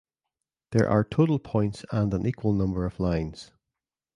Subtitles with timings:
[0.71, 3.51] There are total points and an equal number of lines.